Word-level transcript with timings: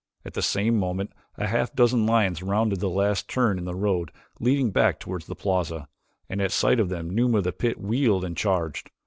At 0.25 0.33
the 0.33 0.41
same 0.41 0.79
moment 0.79 1.13
a 1.37 1.45
half 1.45 1.75
dozen 1.75 2.07
lions 2.07 2.41
rounded 2.41 2.79
the 2.79 2.89
last 2.89 3.29
turn 3.29 3.59
in 3.59 3.65
the 3.65 3.75
road 3.75 4.11
leading 4.39 4.71
back 4.71 4.99
toward 4.99 5.21
the 5.21 5.35
plaza, 5.35 5.87
and 6.27 6.41
at 6.41 6.51
sight 6.51 6.79
of 6.79 6.89
them 6.89 7.07
Numa 7.07 7.37
of 7.37 7.43
the 7.43 7.51
pit 7.51 7.79
wheeled 7.79 8.25
and 8.25 8.35
charged. 8.35 8.89